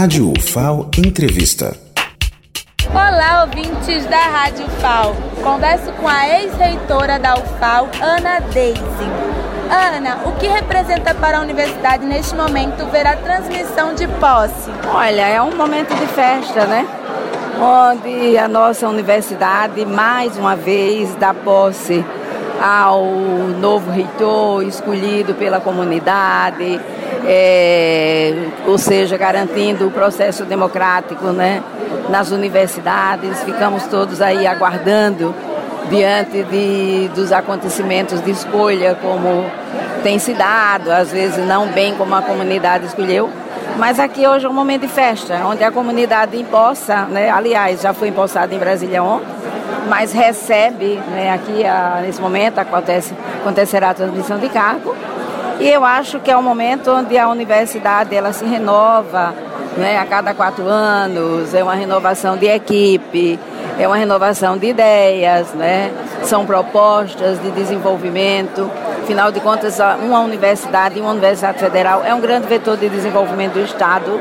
Rádio 0.00 0.32
UFAO 0.34 0.88
Entrevista. 0.96 1.76
Olá, 2.88 3.44
ouvintes 3.44 4.06
da 4.06 4.16
Rádio 4.16 4.64
UFAO. 4.64 5.14
Converso 5.42 5.92
com 5.92 6.08
a 6.08 6.26
ex-reitora 6.40 7.18
da 7.18 7.34
UFAO, 7.34 7.86
Ana 8.00 8.40
Deise. 8.40 8.80
Ana, 9.68 10.22
o 10.24 10.32
que 10.36 10.48
representa 10.48 11.14
para 11.14 11.36
a 11.36 11.42
universidade 11.42 12.06
neste 12.06 12.34
momento 12.34 12.86
ver 12.86 13.06
a 13.06 13.14
transmissão 13.14 13.94
de 13.94 14.08
posse? 14.08 14.70
Olha, 14.90 15.28
é 15.28 15.42
um 15.42 15.54
momento 15.54 15.94
de 15.94 16.06
festa, 16.06 16.64
né? 16.64 16.88
Onde 17.60 18.38
a 18.38 18.48
nossa 18.48 18.88
universidade, 18.88 19.84
mais 19.84 20.34
uma 20.38 20.56
vez, 20.56 21.14
dá 21.16 21.34
posse 21.34 22.02
ao 22.58 23.04
novo 23.60 23.90
reitor 23.90 24.62
escolhido 24.62 25.34
pela 25.34 25.60
comunidade, 25.60 26.80
é, 27.26 28.34
ou 28.66 28.78
seja, 28.78 29.16
garantindo 29.16 29.86
o 29.86 29.90
processo 29.90 30.44
democrático 30.44 31.26
né, 31.26 31.62
nas 32.08 32.30
universidades. 32.30 33.42
Ficamos 33.42 33.84
todos 33.86 34.20
aí 34.20 34.46
aguardando 34.46 35.34
diante 35.88 36.42
de, 36.44 37.10
dos 37.14 37.32
acontecimentos 37.32 38.22
de 38.22 38.30
escolha, 38.30 38.96
como 39.00 39.44
tem 40.02 40.18
se 40.18 40.32
dado, 40.32 40.90
às 40.90 41.10
vezes 41.10 41.44
não 41.46 41.66
bem 41.68 41.94
como 41.94 42.14
a 42.14 42.22
comunidade 42.22 42.86
escolheu. 42.86 43.28
Mas 43.76 43.98
aqui 43.98 44.26
hoje 44.26 44.46
é 44.46 44.48
um 44.48 44.52
momento 44.52 44.82
de 44.82 44.88
festa, 44.88 45.40
onde 45.46 45.64
a 45.64 45.70
comunidade 45.70 46.36
empossa, 46.38 47.04
né, 47.04 47.30
aliás, 47.30 47.80
já 47.80 47.94
foi 47.94 48.08
empossada 48.08 48.54
em 48.54 48.58
Brasília 48.58 49.02
ontem, 49.02 49.26
mas 49.88 50.12
recebe, 50.12 51.00
né, 51.12 51.32
aqui 51.32 51.64
a, 51.64 52.00
nesse 52.02 52.20
momento 52.20 52.58
acontece, 52.58 53.14
acontecerá 53.40 53.90
a 53.90 53.94
transmissão 53.94 54.38
de 54.38 54.48
cargo, 54.48 54.94
e 55.60 55.68
eu 55.68 55.84
acho 55.84 56.18
que 56.20 56.30
é 56.30 56.36
um 56.36 56.42
momento 56.42 56.90
onde 56.90 57.18
a 57.18 57.28
universidade 57.28 58.14
ela 58.16 58.32
se 58.32 58.46
renova 58.46 59.34
né, 59.76 59.98
a 59.98 60.06
cada 60.06 60.32
quatro 60.34 60.66
anos, 60.66 61.54
é 61.54 61.62
uma 61.62 61.74
renovação 61.74 62.36
de 62.36 62.46
equipe, 62.46 63.38
é 63.78 63.86
uma 63.86 63.96
renovação 63.96 64.56
de 64.56 64.68
ideias, 64.68 65.52
né, 65.52 65.92
são 66.22 66.46
propostas 66.46 67.40
de 67.42 67.50
desenvolvimento. 67.50 68.70
Afinal 69.02 69.30
de 69.30 69.40
contas, 69.40 69.78
uma 70.02 70.20
universidade, 70.20 70.98
uma 70.98 71.10
universidade 71.10 71.58
federal 71.58 72.02
é 72.04 72.14
um 72.14 72.20
grande 72.20 72.46
vetor 72.46 72.76
de 72.76 72.88
desenvolvimento 72.88 73.54
do 73.54 73.60
Estado, 73.60 74.18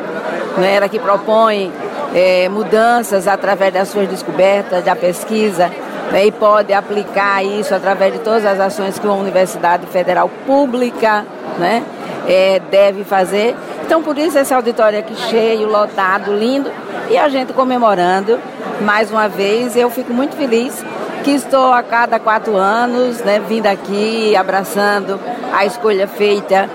né, 0.58 0.76
ela 0.76 0.90
que 0.90 1.00
propõe 1.00 1.72
é, 2.14 2.50
mudanças 2.50 3.28
através 3.28 3.74
das 3.74 3.88
suas 3.88 4.08
descobertas, 4.08 4.84
da 4.84 4.96
pesquisa, 4.96 5.72
né, 6.12 6.26
e 6.26 6.32
pode 6.32 6.74
aplicar 6.74 7.44
isso 7.44 7.74
através 7.74 8.14
de 8.14 8.20
todas 8.20 8.46
as 8.46 8.60
ações 8.60 8.98
que 8.98 9.06
uma 9.06 9.16
universidade 9.16 9.86
federal 9.88 10.30
pública 10.46 11.26
né, 11.58 11.84
é, 12.28 12.60
deve 12.72 13.04
fazer. 13.04 13.56
Então, 13.86 14.04
por 14.04 14.18
isso, 14.18 14.38
esse 14.38 14.54
auditório 14.54 15.00
aqui 15.00 15.16
cheio, 15.16 15.68
lotado, 15.68 16.34
lindo, 16.36 16.72
e 17.10 17.18
a 17.18 17.28
gente 17.28 17.54
comemorando 17.54 18.40
mais 18.82 19.12
uma 19.12 19.28
vez. 19.28 19.76
Eu 19.76 19.90
fico 19.90 20.14
muito 20.14 20.36
feliz 20.36 20.84
que 21.24 21.32
estou 21.32 21.74
a 21.74 21.84
cada 21.84 22.20
quatro 22.20 22.56
anos 22.56 23.20
né, 23.20 23.40
vindo 23.40 23.68
aqui, 23.68 24.36
abraçando 24.36 25.20
a 25.52 25.66
escolha 25.66 26.08
feita 26.08 26.70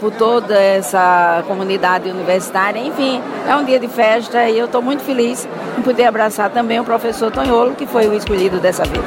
por 0.00 0.10
toda 0.12 0.60
essa 0.60 1.42
comunidade 1.46 2.08
universitária. 2.08 2.80
Enfim, 2.80 3.22
é 3.46 3.54
um 3.54 3.64
dia 3.64 3.78
de 3.78 3.88
festa 3.88 4.48
e 4.48 4.58
eu 4.58 4.66
estou 4.66 4.82
muito 4.82 5.02
feliz 5.02 5.48
em 5.78 5.82
poder 5.82 6.04
abraçar 6.04 6.50
também 6.50 6.80
o 6.80 6.84
professor 6.84 7.30
Tonholo, 7.30 7.74
que 7.74 7.86
foi 7.86 8.06
o 8.06 8.14
escolhido 8.14 8.58
dessa 8.58 8.84
vez. 8.84 9.04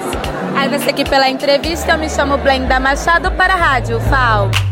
Agradeço 0.56 0.90
aqui 0.90 1.04
pela 1.04 1.30
entrevista. 1.30 1.92
Eu 1.92 1.98
me 1.98 2.10
chamo 2.10 2.38
Blenda 2.38 2.80
Machado 2.80 3.32
para 3.32 3.54
a 3.54 3.58
Rádio 3.58 4.00
FAO. 4.02 4.71